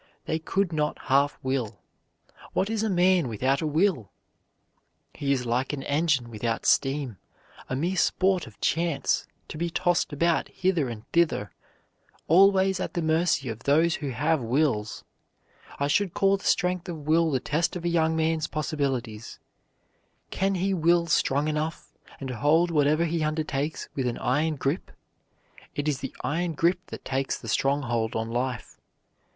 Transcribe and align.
They 0.25 0.39
could 0.39 0.73
not 0.73 0.97
half 1.13 1.37
will. 1.43 1.77
What 2.53 2.71
is 2.71 2.81
a 2.81 2.89
man 2.89 3.27
without 3.27 3.61
a 3.61 3.67
will? 3.67 4.09
He 5.13 5.31
is 5.31 5.45
like 5.45 5.73
an 5.73 5.83
engine 5.83 6.31
without 6.31 6.65
steam, 6.65 7.17
a 7.69 7.75
mere 7.75 7.95
sport 7.95 8.47
of 8.47 8.59
chance, 8.59 9.27
to 9.47 9.59
be 9.59 9.69
tossed 9.69 10.11
about 10.11 10.47
hither 10.47 10.89
and 10.89 11.05
thither, 11.11 11.51
always 12.27 12.79
at 12.79 12.95
the 12.95 13.03
mercy 13.03 13.47
of 13.49 13.59
those 13.59 13.97
who 13.97 14.09
have 14.09 14.41
wills. 14.41 15.03
I 15.77 15.87
should 15.87 16.15
call 16.15 16.37
the 16.37 16.45
strength 16.45 16.89
of 16.89 17.05
will 17.05 17.29
the 17.29 17.39
test 17.39 17.75
of 17.75 17.85
a 17.85 17.87
young 17.87 18.15
man's 18.15 18.47
possibilities. 18.47 19.37
Can 20.31 20.55
he 20.55 20.73
will 20.73 21.05
strong 21.05 21.47
enough, 21.47 21.93
and 22.19 22.31
hold 22.31 22.71
whatever 22.71 23.05
he 23.05 23.23
undertakes 23.23 23.87
with 23.93 24.07
an 24.07 24.17
iron 24.17 24.55
grip? 24.55 24.89
It 25.75 25.87
is 25.87 25.99
the 25.99 26.15
iron 26.23 26.53
grip 26.53 26.79
that 26.87 27.05
takes 27.05 27.37
the 27.37 27.47
strong 27.47 27.83
hold 27.83 28.15
on 28.15 28.31
life. 28.31 28.79